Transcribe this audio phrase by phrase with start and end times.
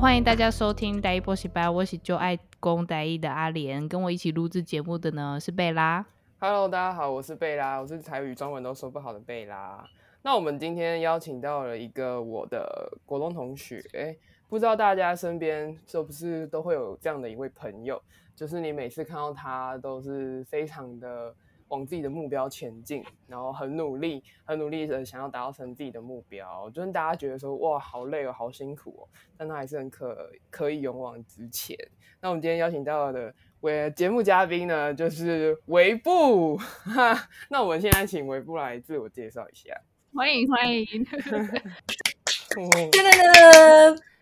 [0.00, 6.06] 欢迎大家收听台语补习班，我是就爱公台语的阿莲，跟我一起录制节目的呢是贝拉。
[6.38, 9.84] Hello，大家好，我是贝拉，我是台语、中文都说不好的贝拉。
[10.22, 14.16] 那我们今天邀请到了一个我的国中同学，哎，
[14.48, 18.00] 不知道大家身边是不是都会有这样的一位朋友，
[18.36, 21.34] 就是你每次看到他都是非常的。
[21.68, 31.76] 往自己的目标前进，然后很努力，很努力的想要达到成自己的目标，就是大家觉得说哇，好累哦，好辛苦哦，但他还是很可可以勇往直前。
[32.20, 37.28] 那我们今天邀请到的为节目嘉宾呢，就是维布哈。
[37.48, 39.72] 那我们现在请维布来自我介绍一下，
[40.14, 40.86] 欢迎欢迎。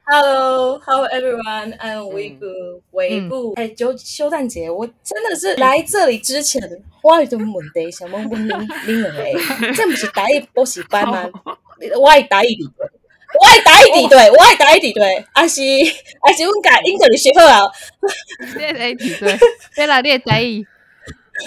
[0.09, 2.46] Hello，Hello 微步，
[2.92, 3.52] 微步。
[3.56, 6.62] 哎，就修蛋姐，我真的是来这里之前，
[7.02, 8.48] 我有种问题想问问您，
[8.87, 11.29] 您两个，这不是台语补习班吗？
[12.01, 12.87] 我爱台语比对，
[13.40, 15.60] 我爱台语比对，我爱台语比对，还是
[16.23, 17.73] 还是我改英语学好啊？
[18.57, 19.37] 你爱台语比对，
[19.74, 20.65] 对啦，你爱台语。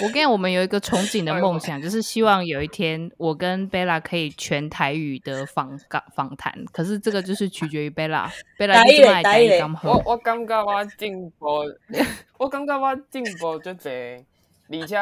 [0.02, 6.54] 我跟我们有一个憧憬的 梦想，就是希望有一天我跟贝拉可以全台语的访访访谈。
[6.72, 9.90] 可是这个就是取决于贝拉，贝拉你怎么台语咁好？
[9.90, 11.46] 我我感觉我进步，
[12.38, 14.96] 我感觉我进步就济，而且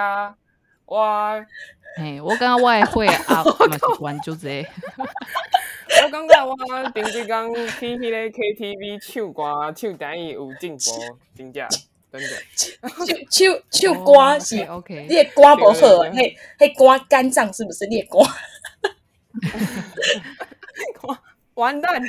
[0.86, 1.44] 我，
[1.96, 4.66] 嘿，我感觉我也会啊，嘛是玩就济。
[6.04, 6.54] 我感觉我
[6.90, 11.66] 平时讲去迄个 KTV 唱歌唱台语有进步，真正。
[12.10, 12.90] 真的，唱
[13.30, 15.72] 唱唱歌是，OK，你的瓜不好，
[16.12, 17.86] 嘿，嘿，瓜肝脏是不是？
[17.86, 18.18] 你的歌，
[21.54, 22.00] 完蛋！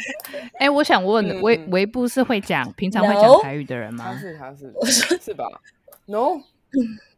[0.58, 4.14] 哎，我想问，维维布是会讲平常会讲台语的人吗？
[4.14, 5.46] 他是，他是，是吧
[6.06, 6.42] ？No，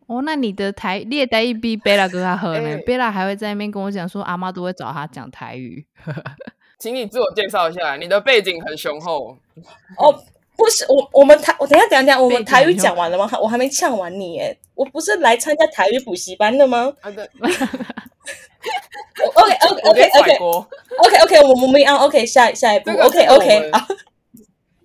[0.07, 2.77] 哦，那你的台，你的台语比贝拉哥他喝呢？
[2.85, 5.85] 贝拉还会在那边跟我讲说，阿妈都会找他讲台语。
[6.79, 9.37] 请你自我介绍一下，你的背景很雄厚
[9.97, 10.23] 哦。
[10.61, 13.27] 不是我，我们台，我等一下，等一下，等下，我们台语讲完了吗？
[13.41, 16.93] 我还没呛完你耶，我不是来参加台语补习班的吗？
[17.01, 17.27] 啊对。
[19.33, 23.87] OK，OK，OK，OK，OK，OK，我们没啊，OK，下下一步，OK，OK，啊。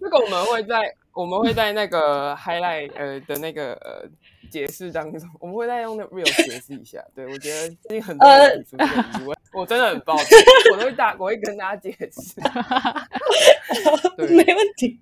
[0.00, 4.08] 这个我们会在，我们会在那个 highlight 呃的那个呃。
[4.46, 7.02] 解释当中， 我们会再用那 real 解释一下。
[7.14, 10.38] 对，我觉得最近很多人提出这个疑问， 我真的很抱歉，
[10.72, 12.40] 我都会大，我会跟大家解释。
[14.28, 14.98] 没问题。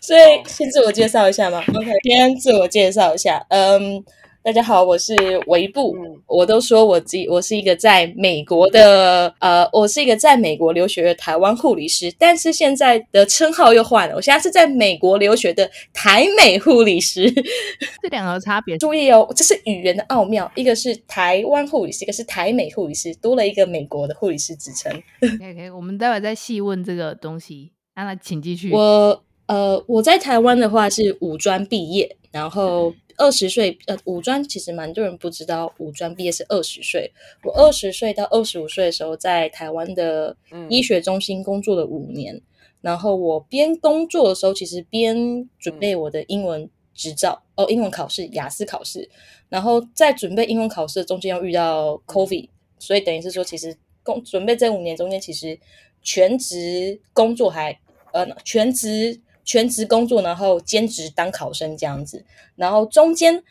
[0.00, 1.58] 所以先自我介绍一下嘛。
[1.60, 3.44] OK，先自我介绍一下。
[3.48, 4.04] 嗯。
[4.44, 5.14] 大家好，我是
[5.46, 5.96] 维布。
[5.96, 17.24] 嗯、我都说我自己，我是一个在美国的，呃，我是一个在美国留学的台湾护理师，但是现在的称号又换了，我现在是在美国留学的台美护理师。
[18.02, 24.92] 这两个差别，注意哦，这是语言的奥妙，一个是台湾护理师，一个是台美护理师，多了一个美国的护理师职称。
[25.22, 27.72] OK，OK， 我们待会再细问这个东西。
[27.96, 28.70] 那、啊、请继续。
[28.70, 32.92] 我呃，我在台湾的话是五专毕业，然后。
[33.16, 37.12] 嗯二十岁，呃，五专其实蛮多人不知道，五专毕业是二十岁。
[37.44, 40.36] 我二十岁到二十五岁的时候，在台湾的
[40.68, 42.34] 医学中心工作了五年。
[42.34, 42.42] 嗯、
[42.80, 49.08] 然后我边工作的时候，其实边准备我的英文执照，嗯、哦，英文考试，雅思考试。
[49.48, 52.48] 然后在准备英文考试的中间又遇到 COVID，
[52.78, 55.56] 所以等于是说，其实工准备这五年中间，其实
[56.02, 57.78] 全职工作还，
[58.12, 59.20] 呃，全职。
[59.44, 62.24] 全职工作，然后兼职当考生这样子，
[62.56, 63.42] 然后中间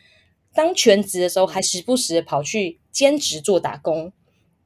[0.52, 4.12] 当全职的时候，还时不时的跑去兼职做打工，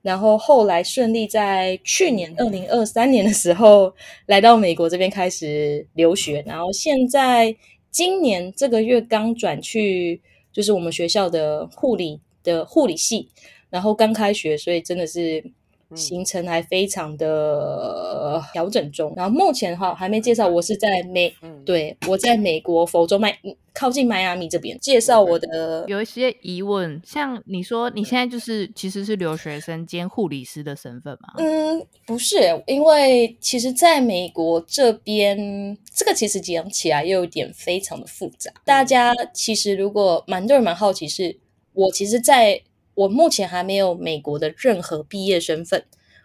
[0.03, 3.94] 然后后来顺利在去年二零二三年的时候
[4.27, 7.55] 来到美国这边开始留学，然后现在
[7.91, 10.21] 今年这个月刚转去，
[10.53, 13.28] 就是我们学校的护理的护理系，
[13.71, 15.53] 然后刚开学，所以真的是。
[15.94, 23.38] 行程还非常的调整中，然后目前的话还没介绍，我是在美，嗯、对，我在美国佛州迈
[23.72, 25.84] 靠近迈阿密这边介绍我的。
[25.88, 31.34] 有一些疑问，像你说你现在就是其实是留学生兼护理师的身份吗？
[31.39, 32.36] 嗯，不是，
[32.66, 38.53] 因为其实在美国这边，这个其实讲起来又有点非常的复杂。
[38.65, 41.41] 大家其实如果蛮多人蛮好奇是，是
[41.72, 42.63] 我其实，在。
[42.98, 45.84] 我目前还没有美国的任何毕业身份，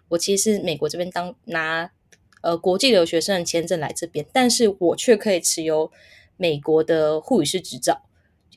[0.09, 1.91] 我其实是美国这边当拿
[2.41, 5.91] 呃国际留学生签证来这边，但是我却可以持有
[6.35, 8.01] 美国的护理师执照，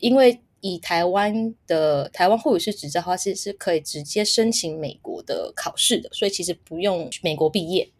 [0.00, 7.90] 因为以台湾的台湾护理师执照的话，是是可以直接申请美国的考试的，所以其实不用美国毕业。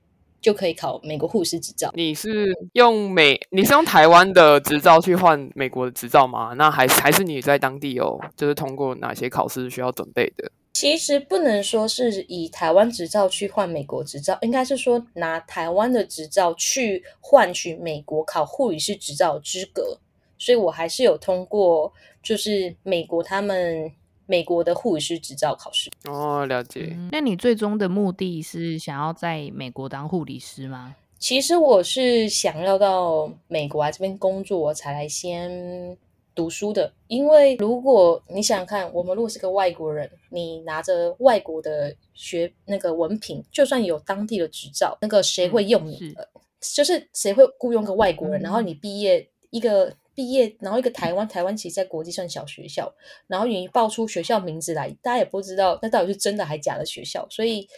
[0.41, 1.91] 就可以考美国护士执照。
[1.95, 6.53] 你是用美，你是用台湾的执照去换美国的执照吗？
[6.57, 10.51] 那还还是你在当地有，就是通过哪些考试需要准备的？
[10.73, 19.99] 其实不能说是以台湾执照去换美国执照，应该是说拿台湾的执照去换取美国考护理师执照资格。
[20.39, 21.91] 所以我还是有通过，
[22.23, 23.91] 就是美国他们
[24.27, 25.91] 美国的护理师执照考试。
[26.05, 26.91] 哦，了解。
[26.93, 30.95] 嗯，那你最终的目的是想要在美国当护理师吗？
[31.19, 35.97] 其实我是想要到美国来这边工作，我才来先
[36.35, 36.93] 读书的。
[37.07, 46.15] 因为如果你想想看，我们如果是个外国人，你拿着外国的学那个文凭，就算有当地的执照，那个谁会用你？
[46.19, 46.27] 嗯，
[46.61, 48.41] 是就是谁会雇佣个外国人？
[48.41, 49.93] 嗯，然后你毕业一个。
[50.17, 52.93] 毕业，然后一个台湾，台湾其实在国际算小学校，
[53.27, 57.69] 然后你报出学校名字来，大家也不知道那到底是真的还假的学校，所以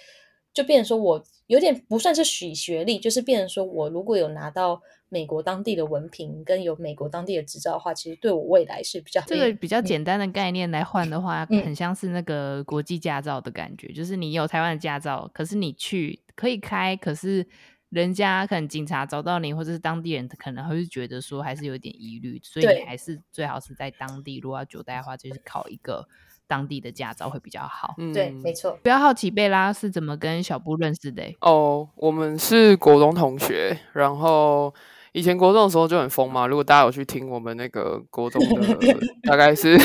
[0.54, 17.44] 就变成说我有点不算是许学历，就是变成说我如果有拿到美国当地的文凭跟有美国当地的执照的话，其实对我未来是比较这个比较简单的概念来换的话，嗯，很像是那个国际驾照的感觉，就是你有台湾的驾照，可是你去可以开，可是。
[17.90, 24.38] 人家可能警察找到你，或者是当地人，可能会觉得说还是有点疑虑，所以你还是最好是在当地。
[24.40, 26.06] 如果要久待的话，就是考一个
[26.46, 27.94] 当地的驾照会比较好。
[27.98, 28.78] 嗯，对，没错。
[28.82, 31.22] 不要好奇贝拉是怎么跟小布认识的？
[31.40, 34.74] 哦，我们是国中同学，然后。
[35.18, 38.78] 以前国中的时候就很疯嘛，如果大家有去听我们那个国中的，
[39.28, 39.76] 大概是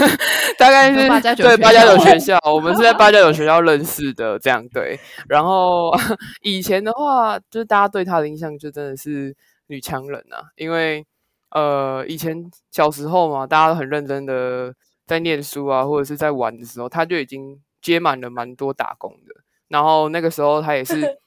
[0.56, 4.98] 大概是八对八加九学校，我们是在八加九学校认识的，这样对。
[5.28, 5.92] 然后
[6.40, 9.36] 以前的话，就是大家对他的印象就真的是
[9.66, 11.04] 女强人啊，因为
[11.50, 14.74] 呃以前小时候嘛，大家都很认真的
[15.06, 19.42] 在念书啊，或者是在玩的时候，他就已经接满了蛮多打工的。
[19.68, 21.18] 然后那个时候他也是。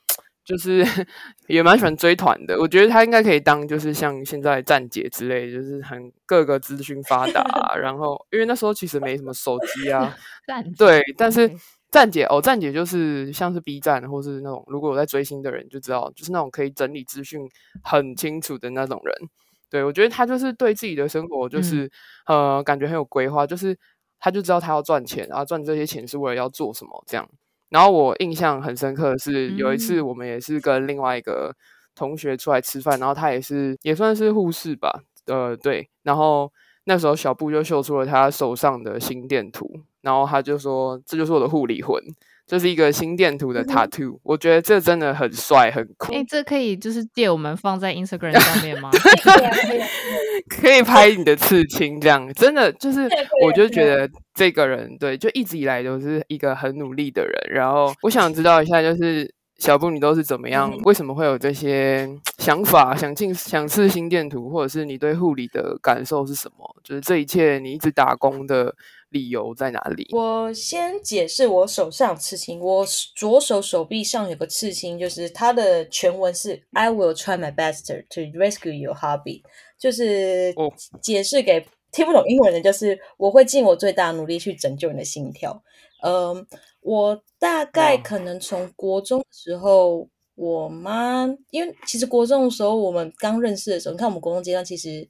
[0.43, 0.83] 就是
[1.47, 7.75] 也蛮喜欢追团的，我觉得他应该可以当，就是像现在站姐之类，就是很各个资讯发达啊。
[7.79, 10.15] 然后因为那时候其实没什么手机啊，
[10.77, 11.49] 对，但是
[11.91, 17.39] 站姐哦，站姐就是像是 B 站或是那种，如果有在追星的人就知道，就是那种可以整理资讯
[17.83, 19.29] 很清楚的那种人。
[19.69, 21.85] 对，我觉得他就是对自己的生活就是、
[22.25, 23.77] 嗯、呃感觉很有规划，就是
[24.19, 27.29] 他就知道他要赚钱，然后赚这些钱是为了要做什么这样。
[27.71, 31.55] 然后我印象很深刻的是，有一次我们也是跟另外一个
[31.95, 35.89] 同学出来吃饭，然后他也是也算是护士吧，呃，对。
[36.03, 36.51] 然后
[36.83, 42.01] 那时候小布就秀出了他手上的心电图，然后他就说：“这就是我的护理魂。”
[42.47, 46.11] 这是一个心电图的 tattoo，我觉得这真的很帅很酷。
[46.11, 48.91] 哎，这可以就是借我们放在 Instagram 上面吗？
[50.59, 53.07] 可以拍你的刺青，这样真的就是，
[53.45, 57.33] 我就觉得这个人对，就一直以来都是一个很努力的人。
[57.55, 60.75] 然后我想知道一下，就是小布你都是怎么样？
[60.85, 62.09] 为什么会有这些
[62.39, 62.95] 想法？
[62.95, 66.75] 想进想刺心电图，或者是你对护理的感受是什么？
[66.83, 68.75] 就是这一切你一直打工的。
[69.11, 70.07] 理由在哪里？
[70.13, 72.61] 我先解释我手上刺青。
[72.61, 79.41] 我左手手臂上有个刺青，就是它的全文是 "I will try my best to rescue your hobby"，
[79.77, 80.55] 就是
[81.01, 85.61] 解释给听不懂英文的，就是我会尽我最大努力去拯救你的心跳。
[86.01, 86.45] 嗯，
[86.81, 95.07] 我大概可能从国中的时候，我妈因为其实国中的时候我们刚认识的时候，你看我们国中阶段，其实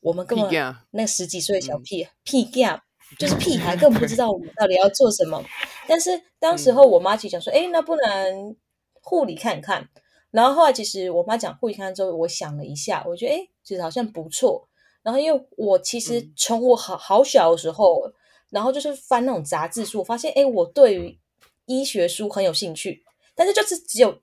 [0.00, 0.50] 我们根本
[0.90, 2.80] 那十几岁的小屁、嗯、屁 gap
[3.18, 5.44] 就是屁孩， 根本不知道我们到底要做什么。
[5.86, 8.56] 但是当时候我妈其实讲说，哎、欸，那不然
[9.00, 9.88] 护理看看。
[10.30, 14.68] 然后后来其实我妈讲护理看看之后，我想了一下，我觉得哎、欸，其实好像不错。
[15.02, 18.12] 然后因为我其实从我好好小的时候，
[18.52, 21.18] 然后就是翻那种杂志书，我发现哎、欸，我对于
[21.66, 23.02] 医学书很有兴趣，
[23.34, 24.20] 但是就是只有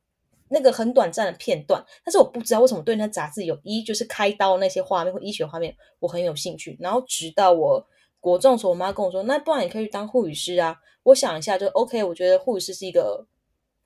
[0.48, 1.84] 那个很短暂的片段。
[2.06, 6.78] 但是我不知道为什么对那杂志有医，就是开刀那些画面或医学画面，我很有兴趣。
[6.80, 7.86] 然后直到我。
[8.22, 12.04] 国中的时候，我妈跟我说：“那不然你可以去当护理师啊。”我想一下，就 OK。
[12.04, 13.26] 我觉得护理师是一个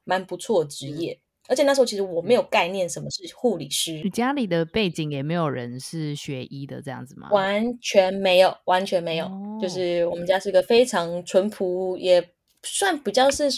[0.05, 4.01] 蛮不错的职业，而且那时候其实我没有概念什么是护理师。
[4.03, 7.29] 你家里的背景也没有人是学医的这样子吗？
[7.31, 9.25] 完全没有，完全没有。
[9.25, 12.29] 哦、就是我们家是个非常淳朴，也
[12.63, 13.49] 算比较是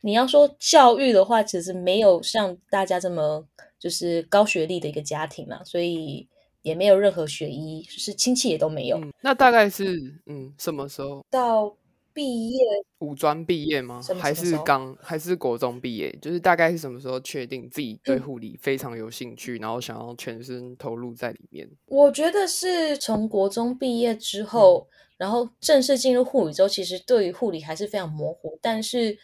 [0.00, 3.46] 你要说教育的话，其实没有像大家这么
[3.78, 6.28] 就是高学历的一个家庭嘛，所以。
[6.62, 8.98] 也没有任何学医，就是亲戚也都没有。
[8.98, 9.84] 嗯、那大概是
[10.26, 11.24] 嗯什么时候？
[11.30, 11.72] 到
[12.16, 12.58] 毕业，
[13.00, 14.00] 五专毕业吗？
[14.18, 16.10] 还是刚还是国中毕业？
[16.22, 21.68] 就是大概是什么时候确定自己对护理非常有兴趣，嗯、然后想要全身投入在里面？
[21.84, 28.58] 我觉得是从国中毕业之后，嗯、然后正式进入护理之后，其实对于护理还是非常模糊。
[28.62, 29.18] 但是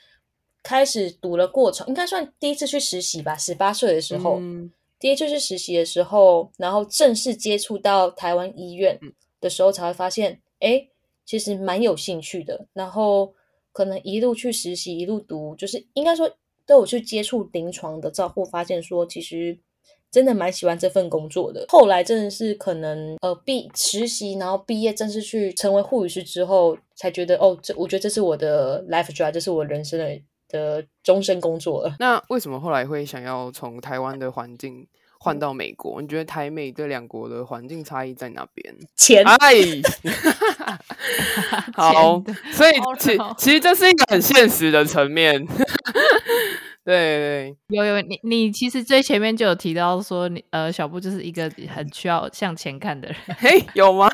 [0.62, 3.34] 开始读了过程，应该算第一次去实习吧。
[3.34, 4.38] 十八岁的时候。
[4.38, 4.70] 嗯
[5.02, 8.96] 第一次去实习的时候，然后正式接触到台湾医院
[9.40, 10.80] 的时候，才会发现，哎，
[11.24, 12.66] 其实蛮有兴趣的。
[12.72, 13.32] 然后
[13.72, 16.30] 可能一路去实习，一路读，就是应该说
[16.66, 19.58] 都有去接触临床的照护，发现说其实
[20.10, 21.64] 真的蛮喜欢这份工作的。
[21.68, 31.96] 后来真的是可能呃毕实习，然后毕业正式去成为护理师之后，才觉得哦，这我觉得这是我的 life drive，这是我人生的的终身工作了。
[31.98, 34.86] 那为什么后来会想要从台湾的环境
[35.22, 36.02] 换到美国？
[36.02, 38.74] 你觉得台美这两国的环境差异在哪边？
[38.96, 39.24] 钱。
[39.38, 39.54] 哎，
[41.74, 45.46] 好，所以其其实这是一个很现实的层面。
[46.84, 54.10] 对 对，有有你你其实最前面就有提到说你呃小布就是一个很需要向前看的人，嘿，有吗？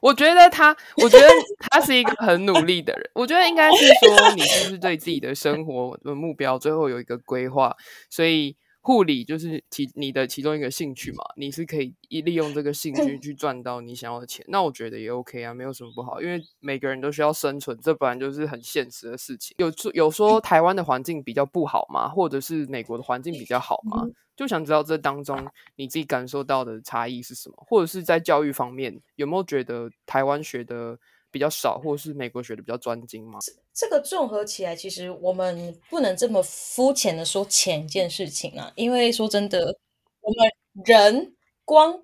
[0.00, 1.26] 我觉得他，我觉得
[1.58, 3.10] 他是一个很努力的人。
[3.14, 7.74] 我觉得应该是说，你是不是对自己的生活的目标最后有一个规划？
[8.10, 8.54] 所以
[8.84, 14.44] 护理就是其你的其中一个兴趣嘛，你是可以一利用这个兴趣去赚到你想要的钱。
[14.48, 19.56] 那我觉得也 OK 啊，没有什么不好，因为每个人都需要生存，这本来就是很现实的事情。
[19.58, 22.10] 有有说台湾的环境比较不好吗？
[22.10, 24.06] 或者是美国的环境比较好吗？
[24.36, 30.98] 就想知道这当中你自己感受到的差异是什么，或者是在教育方面有没有觉得台湾学的
[31.34, 33.40] 比较少，或者是美国学的比较专精吗？
[33.74, 39.76] 这个综合起来，其实我们不能这么肤浅的说钱这件事情啊，因为说真的，
[40.20, 40.48] 我们
[40.84, 42.00] 人光。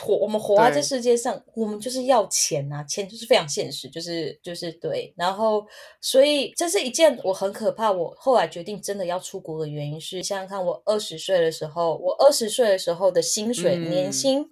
[0.00, 5.12] 活我们活在这世界上，我们就是要钱啊，钱就是非常现实，就是就是对。
[5.16, 5.66] 然后，
[6.00, 7.90] 所以这是一件我很可怕。
[7.90, 14.48] 我后来决定真的要出国的原因是，想想看，我二十岁的时候，我二十岁的时候的薪水、嗯、年薪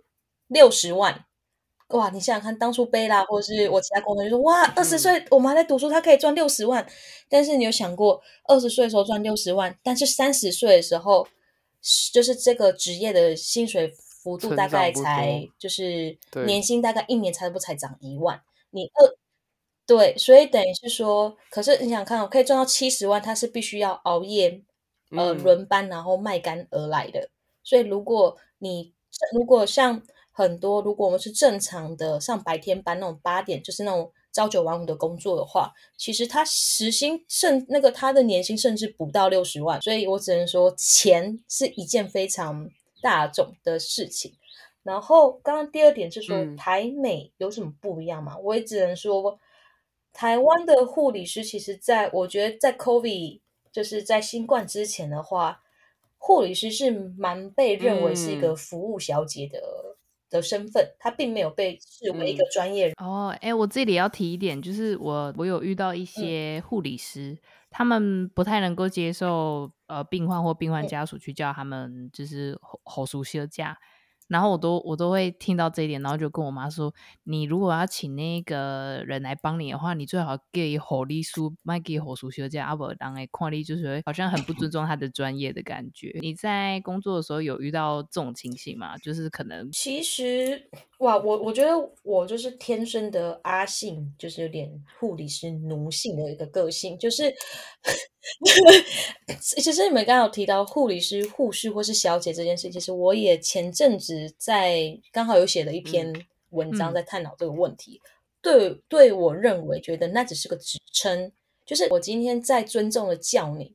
[0.48, 1.24] 六十万，
[1.88, 2.10] 哇！
[2.10, 6.86] 你想想看，当初贝拉或者是我其他工作就说，哇，二十岁我们还在读书，他可以赚六十万。
[7.28, 11.26] 但是你有想过，二十岁的时候赚六十万，但是三十岁的时候，
[12.12, 13.94] 就是这个职业的薪水。
[14.20, 19.16] 幅度大概才就是年薪大概一年才不才涨一万，你二
[19.86, 24.60] 对，所以等于是说，可是你想看，我可以赚到七十万，他是必须要熬夜
[25.12, 27.30] 呃轮班，然后卖肝而来的。
[27.62, 28.92] 所以如果你
[29.32, 30.02] 如果像
[30.38, 39.80] 很多，如果我们是正常的上白天班那种八点，就是那种朝九晚五的工作的话，其实他时薪甚那个他的年薪甚至不到六十万。
[39.82, 42.70] 所以我只能说，钱是一件非常。
[43.00, 44.34] 大众的事情，
[44.82, 48.36] 然后刚刚第二点是说、嗯、台美有什么不一样吗？
[48.38, 49.38] 我也只能说，
[50.12, 53.40] 台湾的护理师其实在我觉得在 COVID
[53.70, 55.62] 就是在新冠之前的话，
[56.16, 59.94] 护理师是蛮被认为是一个服务小姐的、嗯、
[60.30, 62.94] 的身份，他并没有被视为一个专业人。
[62.98, 67.32] 哦，哎，我这里要提一点，就是我我有遇到一些护理师。
[67.32, 67.38] 嗯
[67.70, 73.62] 他们不太能够接受，呃，病患或病患家属去叫他们就是护士小姐。
[74.28, 76.94] 然后我都我都会听到这一点，然后就跟我妈说
[77.24, 88.96] ：“你如果要请那个人来帮你的话，你最好给护理师，卖给护士小姐，阿伯当诶看你就是好像很不尊重他的专业的感觉。”你在工作的时候有遇到这种情形吗？
[88.98, 90.68] 就是可能其实
[90.98, 94.70] 哇，我我觉得我就是天生的阿性，就是有点
[95.00, 97.34] 护理师奴性的一个个性，就是。
[99.40, 106.12] 其实你们刚刚有提到护理师、护士或是小姐这件事，其实我也前阵子在刚好有写了一篇
[106.50, 108.00] 文章在探讨这个问题。
[108.04, 108.08] 嗯、
[108.40, 111.32] 对，对我认为觉得那只是个职称，
[111.66, 113.74] 就是我今天在尊重的叫你，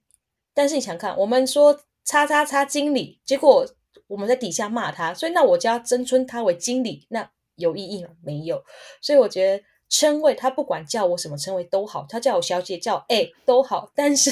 [0.53, 3.65] 但是你想看，我们说叉叉叉经理，结果
[4.07, 8.09] 我们在底下骂他，所以那我就要尊称他为经理，那有意义吗？
[8.21, 8.63] 没有。
[9.01, 9.63] 所以我觉得。
[9.93, 14.31] 称谓他不管叫我什么称谓都好，他叫我小姐叫哎、欸、都好，但是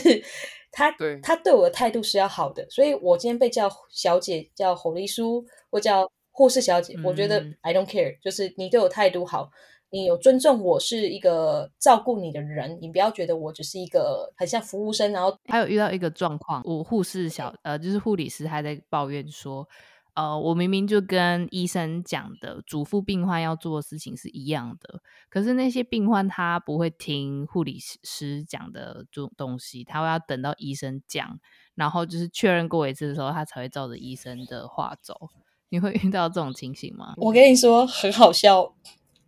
[0.72, 9.52] 他对他对我的态度是要好的，所以我今天被叫小姐叫护理叔或叫护士小姐，嗯、我觉得 I don't care，就是你对我态度好，
[9.92, 19.68] 你有尊重我是一个照顾你的人，你不要觉得我只是一个很像服务生，然后还有遇到一个状况，我护士小呃就是护理师还在抱怨说。
[20.14, 31.40] 呃，我明明就跟医生讲的，嘱咐病患要做的事情是一样的，可是那些病患他不会听护理师讲的这种东西，他会要等到医生讲，
[31.76, 35.16] 然后就是确认过一次的时候，他才会照着医生的话走。
[35.70, 37.14] 你会遇到这种情形吗？
[37.18, 38.76] 我跟你说很好笑，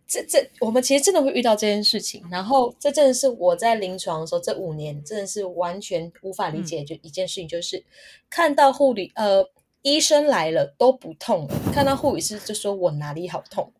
[0.06, 7.84] 这这我们其实真的会遇到这件事情，然后这真的是我在临床的时候这五年真的是完全无法理解就一件事情，就是、嗯、
[8.28, 9.48] 看到护理呃。
[9.84, 13.70] 医生来了都不痛，看到护理师就说我哪里好痛，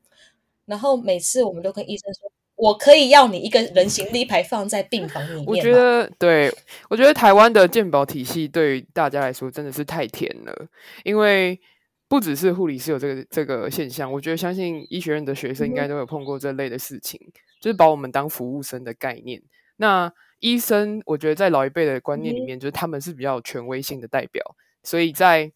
[0.67, 5.47] 然后每次我们都跟医生说，我可以要你一个人形立牌放在病房里面。
[5.47, 6.53] 我觉得，对，
[6.91, 10.69] 我觉得台湾的健保体系对于大家来说真的是太甜了，
[11.05, 11.59] 因为
[12.07, 17.19] 不只是护理师有这个这个现象，我觉得相信医学院的学生应该都有碰过这类的事情，
[17.61, 19.43] 就是把我们当服务生的概念。
[19.79, 25.51] 那医生，我觉得在老一辈的观念里面，就是他们是比较权威性的代表，所以在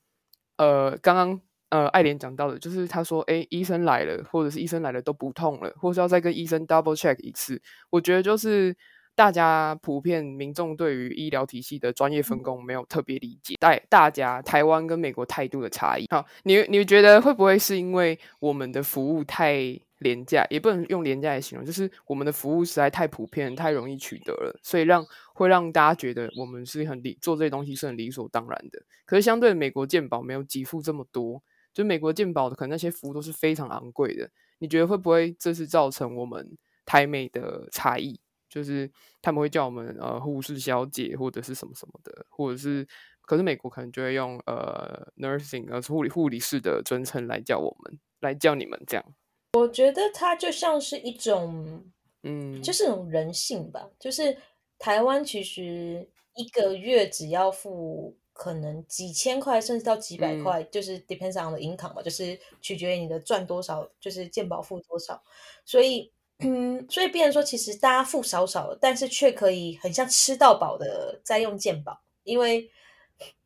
[0.58, 7.60] 呃刚刚呃爱莲讲到的，就是他说，哎，医生来了，或者是医生来了都不痛了，或是要再跟医生 double check 一次，
[7.90, 8.76] 我觉得就是。
[9.18, 16.06] 大家普遍民众对于医疗体系的专业分工没有特别理解，大大家台湾跟美国态度的差异。
[16.08, 28.82] 好，你你觉得会不会是因为我们的服务太廉价，也不能用廉价来形容，就是我们的服务实在太普遍、太容易取得了，所以让会让大家觉得我们是很理做这些东西是很理所当然的。
[29.04, 34.30] 可是相对美国健保没有给付这么多，就美国健保的可能那些服务都是非常昂贵的。
[34.58, 38.20] 你觉得会不会这是造成我们台美的差异？
[38.48, 38.90] 就是
[39.20, 42.86] 他们会叫我们呃护士小姐或者是什么什么的，或者是
[43.20, 49.04] 可是美国可能就会用呃 nursing 呃护理护理师的尊称来叫我们，来叫你们这样。
[49.52, 51.84] 我觉得它就像是一种
[52.22, 53.88] 嗯，就是一种人性吧。
[53.98, 54.36] 就是
[54.78, 65.22] 台湾其实一个月只要付可能几千块甚至到几百块，嗯、就是 depends on the income 嘛，就是取决于你的赚多少，就是健保付多少，
[65.64, 66.12] 所以。
[66.40, 72.00] 嗯，所以变成说，其实大家付少少的，但是却可以很像吃到饱的在用健保。
[72.22, 72.70] 因为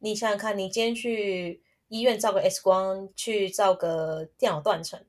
[0.00, 5.02] 你想想看，你今天去医院照个 X 光，去照个电脑断层，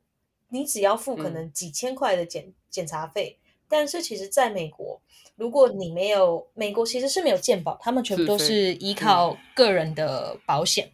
[0.54, 3.38] 你只要付可能几千块的检、嗯、检查费。
[3.68, 5.02] 但是其实在美国，
[5.36, 10.90] 如果你没有美国其实是没有健保，他们全部都是依靠个人的保险，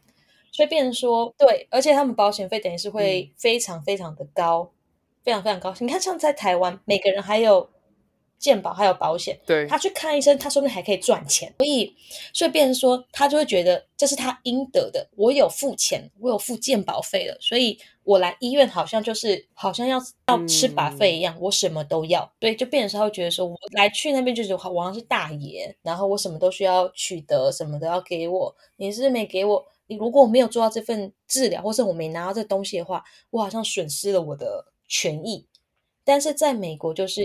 [0.51, 4.71] 所以变成说对，而且他们保险费等于是会非常非常的高。
[5.21, 7.69] 非常非常高，你看，像在台湾，每个人还有
[8.39, 11.93] 健保，还有保险，对，他去看医生，他说不定还可以赚钱，所以，
[12.33, 15.07] 所以变成说，他就会觉得这是他应得的。
[15.15, 22.31] 我有付钱，我有付健保费了，所以我来医院好像就是好像要要吃把费一样，嗯，我什么都要。
[22.39, 28.55] 对，就变成说，他会觉得说我来去那边就是我好像是大爷，然后我什么都需要取得，什么都要给我。
[28.77, 34.65] 你是没给我，你如果我没有做到这份治疗，或是我没拿到这东西的话，我好像损失了我的。
[34.91, 35.45] 权益，
[36.03, 37.21] 但是在美国就是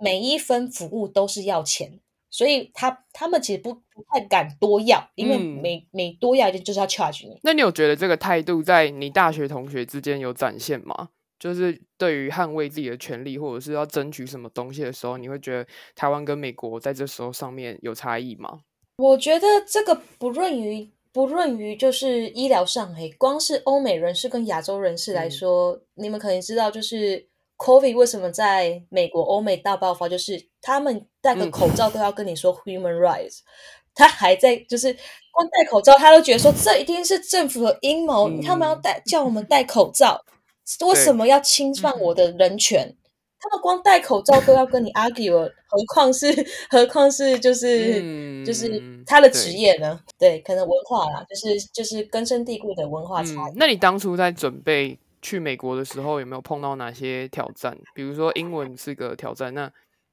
[0.00, 7.38] 每一分服务都是要钱，所以他他们其实不不太敢多要，因为每、嗯、每多要一点就是要 charge 你。
[7.42, 11.10] 那你有觉得这个态度在你大学同学之间有展现吗？
[11.38, 18.60] 就是对于捍卫自己的权利或者是要争取什么东西的时候，你会觉得台湾跟美国在这时候上面有差异吗？
[18.98, 20.90] 我觉得这个不论于。
[21.12, 27.26] 不论于就是医疗上，诶，光是欧美人士跟亚洲人士来说，嗯、你们可能知道，就是
[27.60, 34.90] COVID 为什么在美国、欧美大爆发，就是他们戴个口罩都要跟你说 human rights， 嗯、他还在就是
[35.30, 40.24] 光戴口罩，他都觉得说这一定是政府的阴谋，嗯、他们要戴叫我们戴口罩，
[40.88, 42.96] 为什么要侵犯我的人权？
[43.42, 46.26] 他们光戴口罩都要跟你 argue 了，何况是
[46.68, 49.98] 何况是就是、嗯、就是他的职业呢？
[50.18, 53.54] 对，对，可能文化啦，就是就是根深蒂固的文化差异、嗯。
[53.56, 57.76] 那你当初在准备去美国的时候，有没有碰到哪些挑战？
[57.94, 59.72] 比如说英文是个挑战，那。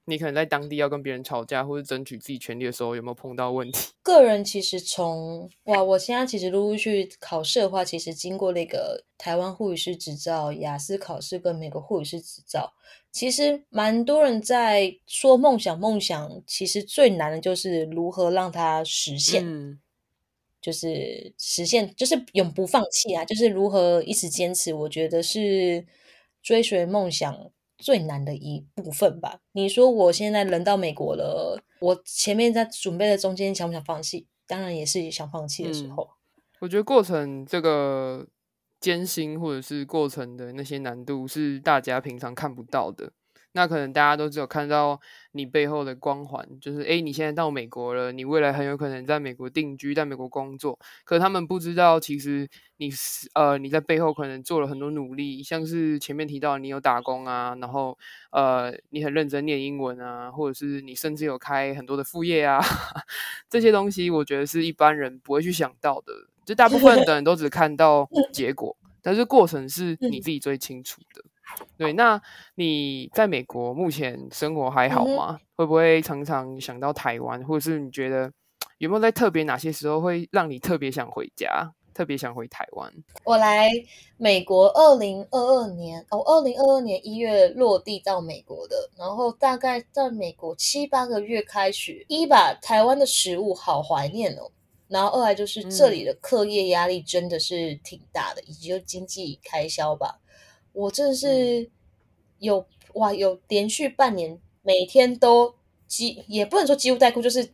[0.10, 3.89] 你可能在当地要跟别人吵架或者争取自己权利的时候，有没有碰到问题？
[4.02, 12.72] 个人其实从哇，我现在其实陆陆续续考试的话，其实经过那个台湾护理师执照、雅思考试跟美国护理师执照，
[13.12, 19.78] 其实蛮多人在说梦想，梦想其实最难的就是如何让它实现，嗯、
[20.67, 24.73] 就是实现，就是永不放弃啊，就是如何一直坚持。
[24.73, 25.86] 我觉得是
[26.43, 29.39] 追随梦想最难的一部分吧。
[29.53, 34.27] 你说我现在人到美国了，我前面在准备的中间想不想放弃？
[34.45, 36.03] 当然也是想放弃的时候。
[36.36, 38.27] 嗯，我觉得过程这个
[38.82, 43.13] 艰辛或者是过程的那些难度是大家平常看不到的。
[43.53, 44.99] 那可能大家都只有看到
[45.31, 50.77] 你背后的光环，就是诶，你现在到美国了，你未来很有可能在美国定居，在美国工作。
[51.03, 57.97] 可是他们不知道，其实你是呃你在背后可能做了很多努力，像是前面提到你有打工啊，然后
[58.31, 62.60] 呃你很认真念英文啊，或者是你甚至有开很多的副业啊，
[63.49, 66.13] 这些东西我觉得是一般人不会去想到的。
[66.45, 71.23] 就大部分的人都只看到 结果，但是过程是你自己最清楚的。
[71.77, 72.21] 对，那
[72.55, 75.39] 你在美国目前生活还好吗？
[75.39, 78.31] 嗯、会不会常常想到台湾，或者是你觉得
[78.77, 82.91] 有没有在特别哪些时候会让你特别想回家，特别想回台湾？
[83.23, 83.69] 我来
[84.17, 94.51] 美国二零二二年，哦，二零二二年一月落地到美国的，然后大概在美国七八个月开始，一把台湾的食物好怀念哦，
[94.88, 100.19] 然后二来就是这里的课业压力真的是挺大的，嗯、以及就经济开销吧。
[100.77, 101.67] 我真的是
[102.37, 102.63] 有
[102.93, 105.55] 哇，有连续半年每天都
[105.87, 107.49] 几也不能说几乎带哭，就是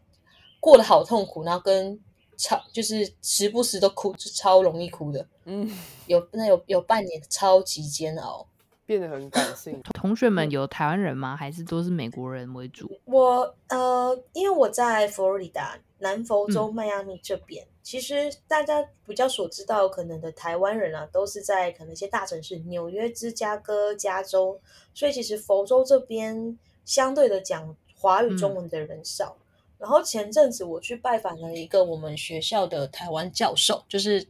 [0.59, 1.97] 过得好痛苦，然后跟
[2.36, 5.25] 超就是时不时都哭，就超容易哭的。
[5.45, 5.71] 嗯，
[6.07, 8.45] 有那有有半年超级煎熬。
[8.86, 9.81] 变得很感性。
[9.93, 11.38] 同学们有台湾人吗？
[11.38, 12.91] 还是都是美国人为主？
[13.05, 24.60] 我呃，因为我在佛罗里达南佛州迈阿密这边，嗯、其实大家比较所知道可能的台湾人啊，都是在可能一些大城市，纽约、芝加哥、加州，
[24.94, 29.36] 所以其实佛州这边相对的讲华语中文的人少。
[29.39, 29.44] 嗯、
[29.80, 34.28] 然后前阵子我去拜访了一个我们学校的台湾教授，就是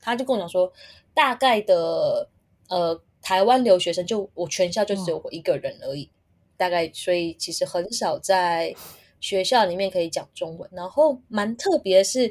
[0.00, 0.72] 他就跟我讲说，
[1.12, 2.28] 大概的
[2.68, 3.00] 呃。
[3.26, 6.12] 台湾留学生就我全校就只有我一个人而已，哦、
[6.58, 8.76] 大概所以其实很少在
[9.24, 10.68] 学校里面可以讲中文。
[10.72, 12.30] 然后蛮特别的是，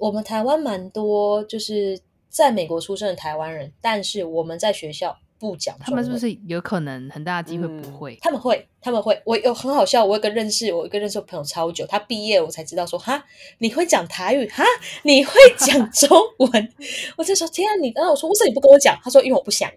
[0.00, 5.18] 我们台湾蛮多就是在美国出生的台湾人，但是我们在学校。
[5.40, 8.12] 不讲，他们是不是有可能很大的机会不会？
[8.12, 9.18] 嗯、他们会，他们会。
[9.24, 13.24] 我有很好笑，我有一个认识，我一个认识的朋友超久，他毕业我才知道说，哈，
[13.56, 14.62] 你会讲台语，哈，
[15.02, 16.72] 你会讲中文。
[17.16, 18.94] 我就说天啊，你，然后我说为什么你不跟我讲？
[19.02, 19.72] 他说因为我不想。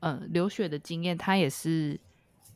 [0.00, 1.98] 嗯， 留学的经验，他也是，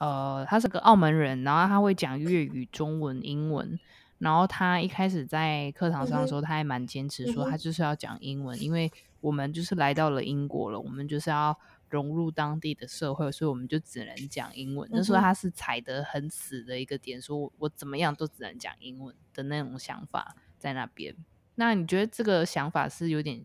[0.02, 3.78] 呃，他是个澳门人，然后他会讲粤语、中文、英文。
[4.18, 11.56] 然后他一开始在课堂上的时候，他还蛮坚持说，他就是要讲英文，因为我们就是来到了英国了，我们就是要。
[11.92, 14.88] 融入当地的社会，所以我们就只能讲英文。
[14.90, 21.14] 那时候他是踩得很死的一个点，说我我怎么样都只能讲英文的那种想法在那边。
[21.56, 23.44] 那你觉得这个想法是有点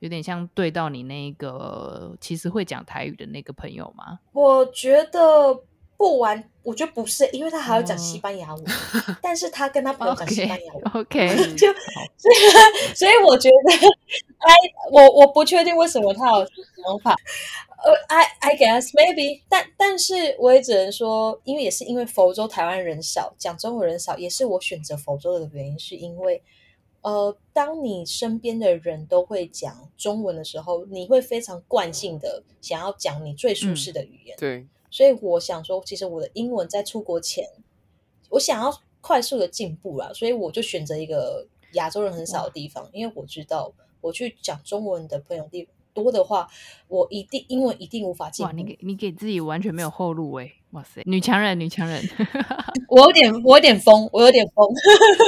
[0.00, 4.18] 有点像对到你那个其实会讲台语的那个朋友吗？
[4.32, 5.62] 我觉得
[5.96, 11.66] 不完，我觉得不是，因为他还要讲西班牙文，嗯、但是他跟他朋友讲西班牙文，OK，, 就
[12.16, 12.34] 所以
[12.94, 13.72] 所以我觉得，
[14.38, 14.54] 哎，
[14.90, 17.16] 我我不确定为什么他有想法。
[17.84, 26.42] 呃、uh,，I I guess maybe，但但是我也只能说，因为也是因为佛州台湾人少，讲中文人少，也是我选择佛州的原因，是因为，
[27.02, 34.34] 呃，当你身边的人都会讲中文的时候，你会非常惯性的想要讲你最舒适的语言。
[34.38, 37.44] 嗯、对，所以我想说，其实我的英文在出国前，
[38.28, 45.66] 我想要快速的进步啦，所以我就选择一个亚洲人很少的地方，因为我知道我去讲中文的朋友地。
[45.92, 46.48] 多的话，
[46.88, 48.44] 我一定英文一定无法进。
[48.44, 50.52] 哇，你给你给自己完全没有后路哎！
[50.72, 52.02] 哇塞，女强人，女强人，
[52.90, 54.68] 我有点我有点疯，我有点疯。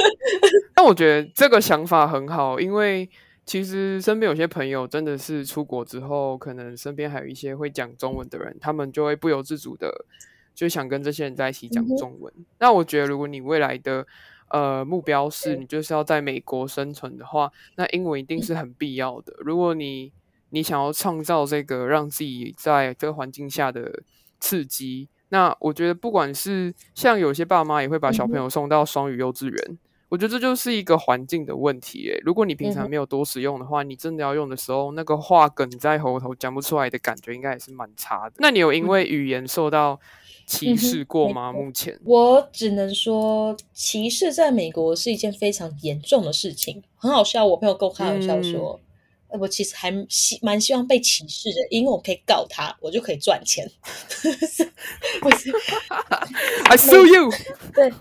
[0.75, 3.09] 但我觉得这个想法很好，因为
[3.47, 10.05] 其实身边有些朋友真的是出国之后，可能身边还有一些会讲中文的人，他们就会不由自主的
[10.53, 12.31] 就想跟这些人在一起讲中文。
[12.35, 14.05] 嗯、那我觉得，如果你未来的
[14.49, 19.33] 呃目标是你就是要在美国生存的话，那英文一定是很必要的。
[19.39, 20.11] 如果你
[20.49, 24.03] 你想要创造这个让自己在这个环境下的
[24.41, 29.77] 刺激，那我觉得不管是像有些爸妈也会把小朋友送到双语幼稚园，
[30.09, 32.09] 我觉得这就是一个环境的问题。
[32.09, 38.35] 诶，如果你平常没有多使用的话，嗯、你真的要用的时候，那个话梗在喉头讲不出来的感觉，应该也是蛮差的。
[38.37, 39.99] 那你有因为语言受到
[40.45, 41.51] 歧视过吗？
[41.53, 46.81] 嗯、目前我只能说，歧视在美国是一件非常严重的事情。
[46.95, 48.79] 很好笑，我朋友跟我开玩笑说。
[48.81, 48.83] 嗯
[49.31, 53.69] 我其实还希蛮希望被歧视的，因为我可以告他，我就可以赚钱。
[56.63, 57.29] I sue you。
[57.75, 57.91] 对。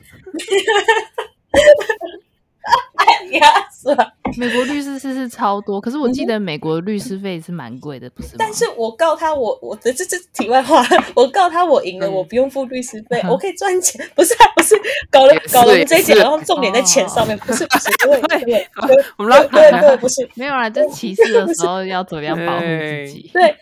[4.36, 8.34] 美国律师是是超多，可是我记得美国律师费是蛮贵的，不是吗？
[8.38, 14.74] 但是我告他，我我的这这题外话，我告他我赢了，我不用付律师费， 我可以赚钱，不是不是，
[15.10, 18.68] 搞了搞了 这一集，然后重点在钱上面，不是不是，对对对，
[19.16, 23.30] 我们对对不是，没有啦，就歧视的时候要怎么样保护自己？
[23.32, 23.54] 对，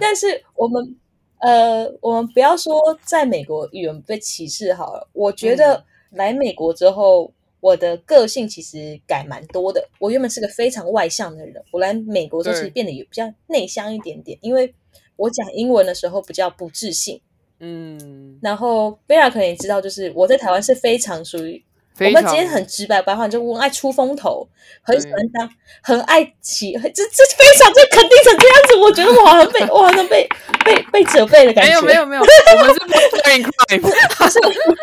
[0.00, 0.96] 但是我们
[1.38, 2.74] 呃，我们不要说
[3.04, 7.32] 在美国语言被歧视好了，我觉得来美国之后。
[7.62, 9.88] 我的个性其实改蛮多的。
[10.00, 14.74] 我原本是个非常外向的人，我来美国之后其实变得有比较内向一点点，因为
[15.14, 17.20] 我讲英文的时候比较不自信。
[17.60, 24.44] 嗯，然后贝拉可能也知道，就是我在台湾是非常属于常我们今天很直白白话，就我爱出风头，
[24.82, 25.48] 很喜欢当，
[25.84, 28.74] 很爱起，这这非常这肯定成这样子。
[28.74, 30.28] 我觉得我好像被我好像被
[30.64, 31.80] 被被责备的感觉。
[31.80, 32.80] 没有没有没有，我们是
[33.22, 34.76] playing crime。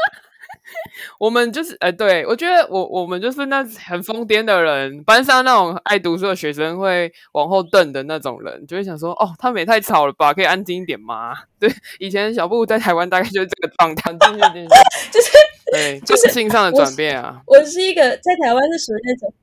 [1.19, 11.33] 我们就是，哎、欸，对，我觉得我我们就是那很疯癫的人，班上那种爱读书的学生会往后瞪的那种人，就会想说，哦，他们也太吵了吧，可以安静一点吗？
[11.59, 15.29] 对，以前小布在台湾大概就是这个状态，就是
[15.71, 17.63] 对，就是性上的转变啊我。
[17.63, 19.33] 是一个在台湾是属于那种，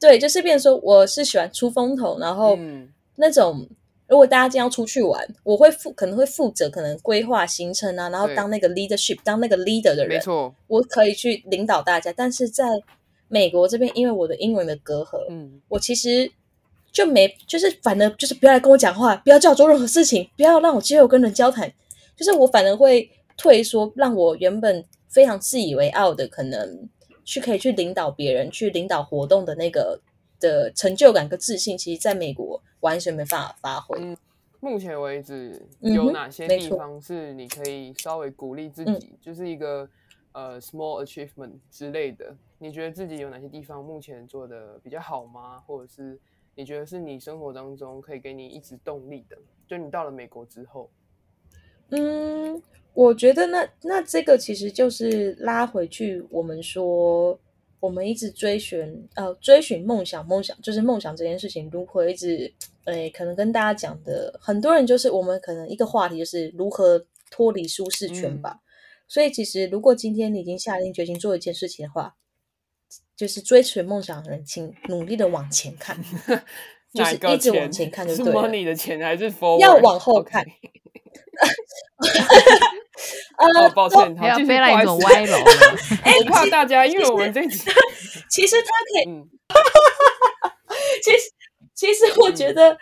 [0.00, 2.58] 对，就是变成说我是喜欢出风头，然后
[3.16, 3.58] 那种。
[3.60, 12.12] 嗯如果大家今天要出去玩，我会负可能会负责可能规划行程啊，然后当那个 leadership，当那个 leader 的人，没错，我可以去领导大家。
[12.12, 12.64] 但是在
[13.28, 16.30] 美国这边，因为我的英文的隔阂，嗯，我其实
[16.92, 21.72] 就没，就是反而就是不要来跟我讲话，不要叫我做任何事情，不要让我机会跟人交谈，
[22.14, 26.86] 就是我反而会退缩，让我原本非常自以为傲的，可能
[27.24, 29.98] 去可以去领导别人，去领导活动的那个
[30.38, 32.62] 的成就感跟自信，其实在美国。
[32.84, 33.98] 完全没办法发挥。
[33.98, 34.14] 嗯，
[34.60, 39.88] 目前为止有哪些地方是你可以稍微鼓励自己，嗯、就是一个
[40.32, 42.36] 呃 small achievement 之类的？
[42.58, 45.60] 你觉得自己有哪些地方目前做的比较好吗？
[45.66, 46.18] 或者是
[46.54, 49.36] 你觉得是你生活当中可以给你一直动力的？
[49.66, 50.90] 就你到了美国之后，
[51.88, 57.38] 嗯，我觉得那那这个其实就是拉回去我们说。
[57.84, 62.50] 我们一直追寻，呃，追寻梦想，梦想就是梦想这件事情如何一直，
[62.86, 68.52] 诶，可能跟大家讲的很多人就是我们可能一个话题就是如何脱离舒适圈吧。
[68.52, 68.60] 嗯、
[69.06, 72.14] 所以其实如果今天你已经下定决心做一件事情的话，
[73.14, 76.02] 就是追寻梦想的人，请努力的往前看，
[76.94, 78.44] 就是一直往前看就对了。
[78.48, 79.60] 是你的钱还是 forward？
[79.60, 80.42] 要往后看。
[83.38, 85.36] 呃，抱歉，他飞来一种歪楼。
[86.02, 87.58] 哎，我怕大家，因为我们这集，
[88.30, 89.28] 其实他可以，嗯、
[91.02, 91.32] 其实
[91.74, 92.76] 其实我觉得，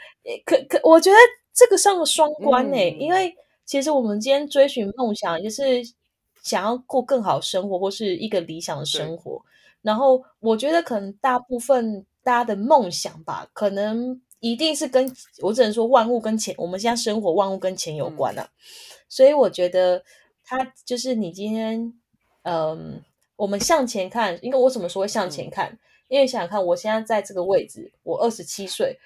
[0.45, 1.17] 可可，我觉得
[1.55, 5.83] 这个上了双关呢、欸，嗯、因为其实我们今天追寻梦想，就是
[6.43, 9.43] 想要过更好生活，或是一个理想的生活。
[9.81, 18.43] 然后我觉得，可能大部分大家的梦想吧，可能一定是跟我只能说，万物跟钱，我们现在生活万物跟钱有关啊。
[18.43, 18.53] 嗯
[19.13, 20.03] 所以我觉得，
[20.43, 21.93] 他就是你今天，
[22.45, 23.03] 嗯，
[23.37, 25.69] 我们向前看，因为我怎么说会向前看？
[25.71, 25.79] 嗯、
[26.09, 28.99] 因为想想看，我现在在这个位置，我二十七岁，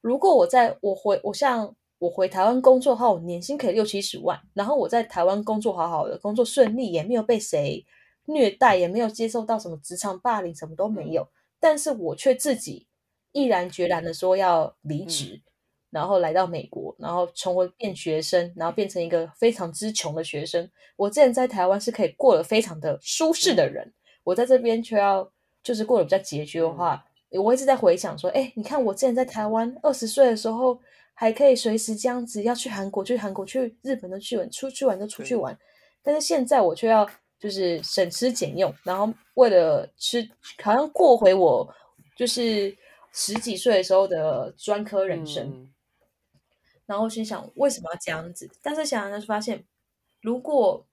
[0.00, 7.86] 如果我在我回，我像我回台湾工作后，我年薪可以六七十万，然后我在台湾工作好好的，工作顺利，也没有被谁
[8.24, 12.88] 虐待，也没有接受到什么职场霸凌，什么都没有，嗯、但是我却自己
[13.32, 15.34] 毅然决然的说要离职。
[15.34, 15.42] 嗯
[15.92, 20.66] 然后来到美国，然后重回变学生，然后变成一个非常之穷的学生。
[20.96, 23.92] 我之前在台湾是可以过得非常的舒适的人，
[24.24, 25.30] 我在这边却要
[25.62, 30.80] 就是过得比较拮据的话，我一直在回想说，哎，你看我之前在台湾二十岁的时候，
[31.12, 35.54] 还可以随时这样子要去韩国，去韩国去日本都去玩，出去玩就出去玩。
[36.02, 37.06] 但是现在我却要
[37.38, 40.26] 就是省吃俭用，然后为了吃，
[40.62, 41.68] 好像过回我
[42.16, 42.74] 就是
[43.12, 45.48] 十几岁的时候的专科人生。
[45.48, 45.68] 嗯
[46.84, 48.50] 然后心想为什么要这样子？
[48.60, 49.64] 但是想想就发现，
[50.20, 50.84] 如果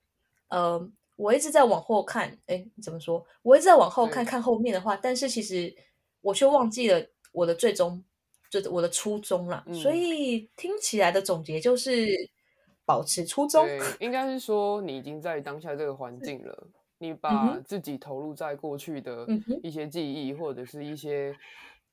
[0.47, 3.25] 呃我一直在往后看，哎，怎么说？
[3.41, 5.75] 我一直在往后看看后面的话，但是其实
[6.21, 8.01] 我却忘记了我的最终，
[8.49, 9.63] 就是我的初衷了。
[9.65, 12.07] 嗯、所以听起来的总结就是
[12.85, 13.65] 保持初衷。
[13.65, 16.67] 对，应该是说你已经在当下这个环境了，
[16.99, 19.27] 你把自己投入在过去的
[19.63, 21.35] 一些记忆、嗯、或者是一些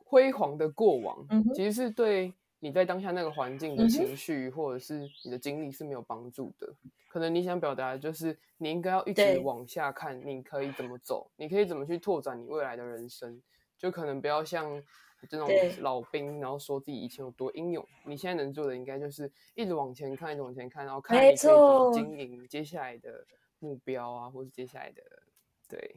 [0.06, 2.32] 辉煌的过往，嗯、其实是对。
[2.58, 6.66] 你在当下那个环境的情绪，或者是你的经历是没有帮助的。
[7.06, 13.40] 可能你想表达的就是，你应该要一直往下看，你可以怎么走，你可以怎么去拓展你未来的人生。
[13.76, 14.82] 就可能不要像
[15.28, 15.46] 这种
[15.80, 17.86] 老兵，然后说自己以前有多英勇。
[18.04, 23.24] 你现在能做的，应该就是一直往前看，一直往前看，然后看你可以怎么经营接下来的
[23.58, 25.02] 目标啊，或是接下来的。
[25.68, 25.96] 对，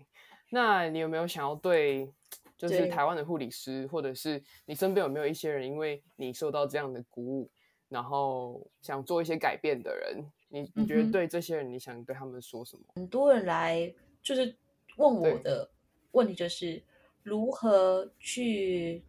[0.50, 2.12] 那你有没有想要对？
[2.60, 7.50] 就是台湾的护理师，或者是你身边有没有一些人，因为你受到这样的鼓舞，
[7.88, 12.84] 然后想做一些改变的人，你你觉得对这些人，你想对他们说什么？
[12.96, 13.90] 很多人来
[14.22, 14.54] 就是
[14.98, 15.72] 问我的
[16.12, 16.84] 问题，就是
[17.24, 19.02] 如何去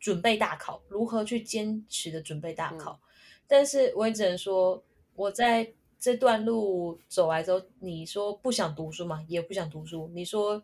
[0.00, 2.94] 准备大考，如何去坚持的准备大考。
[2.94, 3.06] 嗯、
[3.46, 4.82] 但是我也只能说，
[5.14, 10.10] 我在这段路走来之后，你说不想读书嘛，也不想读书。
[10.12, 10.60] 你说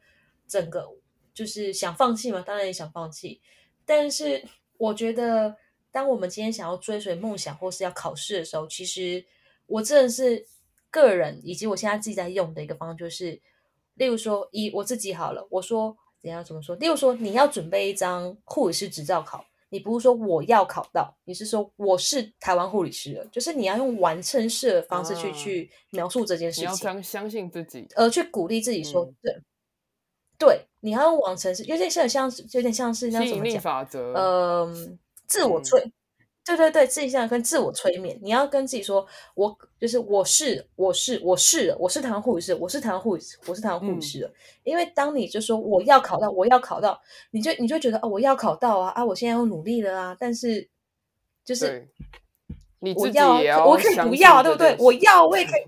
[0.48, 0.92] 整个。
[1.34, 3.40] 就是想放弃嘛，当然也想放弃。
[3.84, 4.44] 但是
[4.76, 5.56] 我觉得，
[5.90, 9.24] 当我们今天想要追随梦想或是要考试的时候，其实
[9.66, 10.46] 我真的是
[10.90, 13.40] 个人以及我现在自己在用的一个方式，就是
[13.94, 16.76] 例如说，以我自己好了，我说怎样怎么说？
[16.76, 29.42] 例如说，你要准备一张护理师执照考，你不是说我要考到，你是说我是台湾护理师了，就是你要用完成式的方式去、啊、去描述这件事情，你要相相信自己，而去鼓励自己说，嗯、对。
[30.38, 33.60] 对，你要往城市，有点像，像是有点像是那什么讲？
[33.60, 34.12] 法则。
[34.14, 35.92] 嗯，自我催，嗯、
[36.44, 38.18] 对对对，自己像跟自我催眠。
[38.20, 44.24] 你要跟自己说，我就是我是我是我是我是台湾护士，我是台湾护士，我是台湾护士。
[44.24, 44.32] 嗯、
[44.64, 50.16] 因为当你就说我要考到，我要考到，你就你就觉得哦，我要考到啊啊，我现在要努力了啊。
[50.18, 50.68] 但是
[51.44, 51.88] 就是，
[52.80, 54.76] 你自己我可以不要，对不对？
[54.80, 55.62] 我要，我也可以。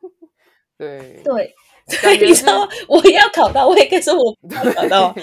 [0.78, 1.54] 对对，
[1.86, 5.14] 你知道，我要考到，我也可以说我不要考到。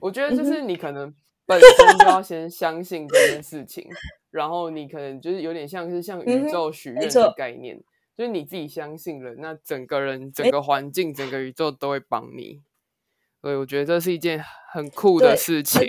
[0.00, 1.12] 我觉得就是你可能
[1.46, 3.88] 本身就要先相信这件事情，
[4.30, 7.76] 然后你可能就是有点像是向宇宙许愿的概念，
[8.16, 12.62] 就是你自己相信了，那整个人、整个环境、整个宇宙都会帮你。
[13.42, 15.88] 所以我觉得这是一件很酷的事情。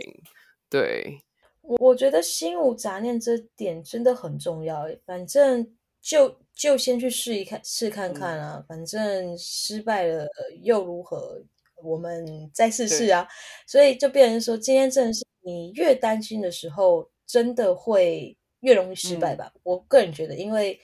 [0.70, 1.22] 对，
[1.62, 4.86] 我我觉得心无杂念这点真的很重要。
[5.06, 5.68] 反正
[6.06, 8.58] 就就先去试一看，试看看啊。
[8.60, 10.28] 嗯、反正失败了
[10.62, 11.42] 又如何？
[11.84, 13.28] 我们再试试啊。
[13.66, 19.52] 所以就变成说，今天真的是你越担心的时候，真的会越容易失败吧？
[19.56, 20.80] 嗯、我个人觉得，因为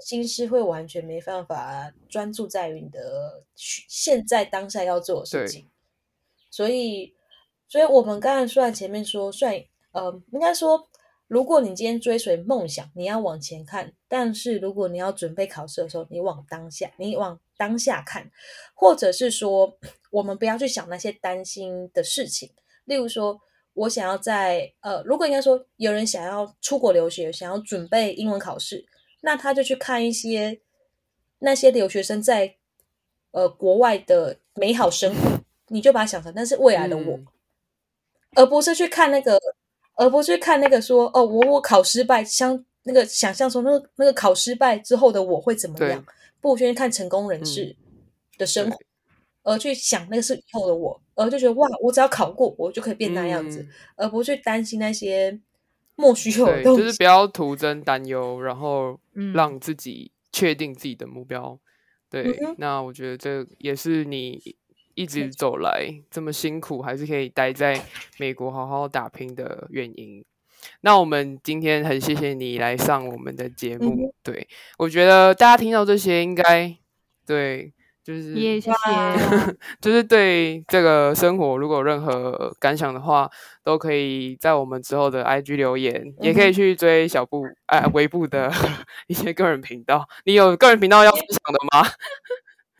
[0.00, 5.68] 心思会完全没办法专注在于你的现在当下要做的事情。
[6.50, 7.14] 所以，
[7.68, 10.88] 所以我们刚才虽然前面说，虽然呃，应该说，
[11.28, 18.30] 如果你今天追随梦想，你要往前看；但是如果你要准备考试的时候，你往当下，你往当下看，
[18.74, 19.76] 或者是说，
[20.10, 22.50] 我们不要去想那些担心的事情。
[22.84, 23.40] 例如说，
[23.74, 28.86] 我想要在呃，如果应该说有人想要出国留学，想要准备英文考试，
[29.22, 30.60] 那他就去看一些
[31.40, 32.56] 那些留学生在
[33.32, 35.40] 呃国外的美好生活。
[35.68, 37.26] 你就把它想成那是未来的我，嗯、
[38.36, 39.36] 而不是去看那个，
[39.96, 46.04] 而不是去看那个说哦，我我考失败，相那个想象说那个那个考失败之后的我会怎么样？
[46.40, 47.74] 不如先去看成功人士
[48.38, 55.40] 的生活，嗯、而去想那个是以后的我，而就觉得哇，我只要考过，我就可以变那样子，嗯、而不去担心那些
[55.96, 59.00] 莫须有的东西，就是不要徒增担忧，然后
[59.34, 61.58] 让自己确定自己的目标。
[62.10, 64.56] 嗯、对，那我觉得这也是你。
[64.96, 67.80] 一直走来这么辛苦，还是可以待在
[68.18, 70.24] 美国好好打拼的原因。
[70.80, 74.08] 那我们今天很谢谢你来上我们的节目。
[74.08, 76.74] 嗯、对，我觉得大家听到这些，应该
[77.26, 83.30] 对，就是也谢谢， 就是对这个生活如果有任何感想的话，
[83.62, 88.50] 都可以在我们之后的 IG 留言，嗯、也可以去追小布哎微布的
[89.08, 90.08] 一些个人频道。
[90.24, 91.86] 你有个人频道要分享的吗？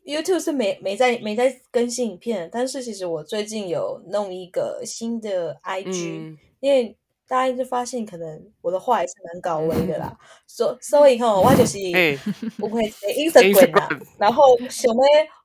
[0.06, 6.96] YouTube 是没没在没在更新影片，但是其实我最近有弄一个新的 IG，、嗯、因为
[7.28, 10.16] 大家就发现可能我的话也是蛮高危的啦，
[10.46, 11.76] 所所以哈，我就是
[12.56, 15.02] 不会 Instagram 啦，然后想要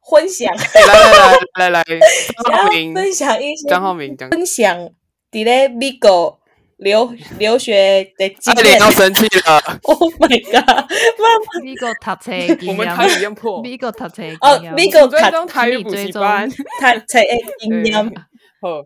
[0.10, 2.00] 分享， 来来来来来，
[2.48, 4.78] 张浩明分享一些张浩明分享
[5.32, 6.41] 在咧美国。
[6.82, 9.62] 留留学的经验，阿莲要生气了。
[9.84, 10.92] Oh my god！
[11.64, 12.32] 美国读车，
[12.68, 13.62] 我们台语变破。
[13.62, 17.28] 美国读车，哦，一个塔中台语补习班，塔车的
[17.60, 18.14] 经验。
[18.62, 18.84] 好，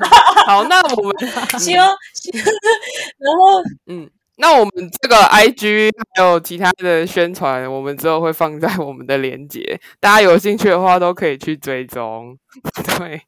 [0.46, 1.14] 好，那我们
[1.58, 12.36] 希望，然后，嗯，那我们这个 IG 还有其他的宣传，我们之后会放在我们的链接，大家有兴趣的话都可以去追踪。
[12.98, 13.22] 对。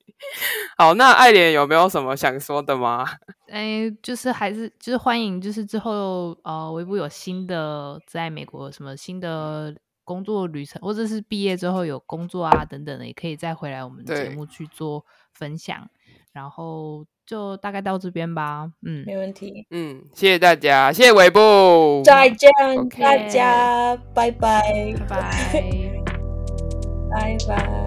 [0.79, 3.07] 好，那爱莲有没有什么想说的吗？
[3.49, 15.89] 哎，就是还是就是欢迎，就是之后呃，微布有新的在美国什么新的工作旅程，或者是毕业之后有工作啊等等的，也可以再回来我们节目去做分享。
[16.37, 22.51] 对然后就大概到这边吧，嗯，没问题，嗯，谢谢大家，谢谢尾部，再见
[22.91, 23.01] ，Okay.
[23.01, 24.61] 大家，拜拜，
[25.09, 25.63] 拜拜，
[27.11, 27.86] 拜拜。